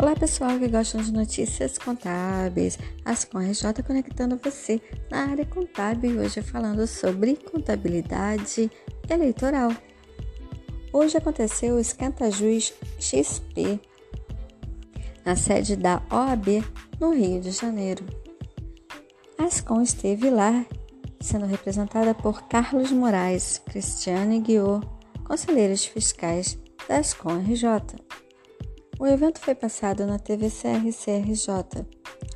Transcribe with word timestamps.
Olá 0.00 0.14
pessoal 0.14 0.56
que 0.60 0.68
gostam 0.68 1.02
de 1.02 1.12
notícias 1.12 1.76
contábeis, 1.76 2.78
Ascom 3.04 3.40
RJ 3.40 3.82
conectando 3.84 4.36
você 4.36 4.80
na 5.10 5.32
área 5.32 5.44
contábil 5.44 6.14
e 6.14 6.18
hoje 6.20 6.40
falando 6.40 6.86
sobre 6.86 7.34
contabilidade 7.34 8.70
eleitoral. 9.10 9.72
Hoje 10.92 11.16
aconteceu 11.16 11.74
o 11.74 11.80
Esquenta 11.80 12.30
Juiz 12.30 12.72
XP 13.00 13.80
na 15.24 15.34
sede 15.34 15.74
da 15.74 16.00
OAB 16.12 16.64
no 17.00 17.12
Rio 17.12 17.40
de 17.40 17.50
Janeiro. 17.50 18.04
A 19.36 19.46
Ascom 19.46 19.82
esteve 19.82 20.30
lá 20.30 20.64
sendo 21.20 21.44
representada 21.44 22.14
por 22.14 22.42
Carlos 22.42 22.92
Moraes, 22.92 23.60
Cristiane 23.66 24.38
Guiô, 24.38 24.80
conselheiros 25.24 25.84
fiscais 25.84 26.56
da 26.88 26.98
Ascom 26.98 27.38
RJ. 27.38 28.07
O 28.98 29.06
evento 29.06 29.38
foi 29.38 29.54
passado 29.54 30.04
na 30.04 30.18
TV 30.18 30.50
CRCRJ, 30.50 31.86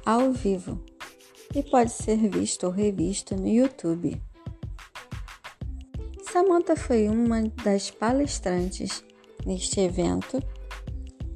ao 0.07 0.31
vivo, 0.31 0.81
e 1.53 1.61
pode 1.61 1.91
ser 1.91 2.17
visto 2.29 2.67
ou 2.67 2.71
revisto 2.71 3.35
no 3.35 3.49
YouTube. 3.49 4.23
Samantha 6.31 6.77
foi 6.77 7.09
uma 7.09 7.43
das 7.65 7.91
palestrantes 7.91 9.03
neste 9.45 9.81
evento, 9.81 10.41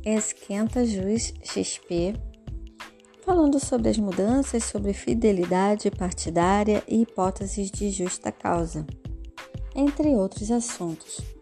Esquenta 0.04 0.86
Jus 0.86 1.34
XP, 1.42 2.14
falando 3.24 3.58
sobre 3.58 3.88
as 3.88 3.98
mudanças 3.98 4.62
sobre 4.62 4.92
fidelidade 4.92 5.90
partidária 5.90 6.84
e 6.86 7.02
hipóteses 7.02 7.68
de 7.68 7.90
justa 7.90 8.30
causa, 8.30 8.86
entre 9.74 10.14
outros 10.14 10.52
assuntos. 10.52 11.35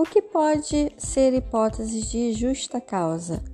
O 0.00 0.02
que 0.02 0.22
pode 0.22 0.90
ser 0.96 1.34
hipóteses 1.34 2.10
de 2.10 2.32
justa 2.32 2.80
causa? 2.80 3.44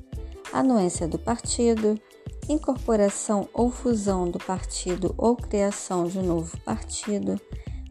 Anuência 0.52 1.08
do 1.08 1.18
partido, 1.18 2.00
incorporação 2.48 3.48
ou 3.52 3.68
fusão 3.68 4.30
do 4.30 4.38
partido 4.38 5.12
ou 5.18 5.34
criação 5.34 6.06
de 6.06 6.20
novo 6.20 6.56
partido, 6.60 7.34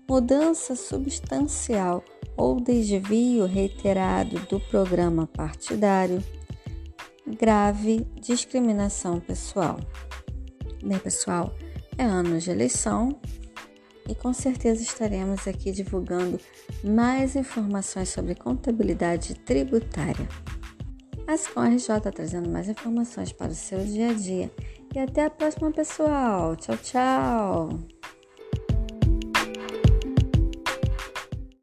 mudança 0.09 0.73
substancial 0.73 2.01
ou 2.37 2.61
desvio 2.61 3.45
reiterado 3.45 4.39
do 4.47 4.57
programa 4.57 5.27
partidário, 5.27 6.23
grave 7.27 8.07
discriminação 8.21 9.19
pessoal. 9.19 9.77
Bem, 10.81 10.97
pessoal, 10.97 11.53
é 11.97 12.05
ano 12.05 12.39
de 12.39 12.51
eleição 12.51 13.19
e 14.07 14.15
com 14.15 14.33
certeza 14.33 14.81
estaremos 14.81 15.47
aqui 15.47 15.71
divulgando 15.71 16.39
mais 16.83 17.35
informações 17.35 18.09
sobre 18.09 18.35
contabilidade 18.35 19.35
tributária. 19.35 20.27
Ascom 21.27 21.61
RJ 21.61 22.11
trazendo 22.13 22.49
mais 22.49 22.69
informações 22.69 23.31
para 23.31 23.51
o 23.51 23.55
seu 23.55 23.83
dia 23.83 24.09
a 24.09 24.13
dia. 24.13 24.51
E 24.93 24.99
até 24.99 25.25
a 25.25 25.29
próxima, 25.29 25.71
pessoal. 25.71 26.55
Tchau, 26.55 26.77
tchau! 26.77 27.94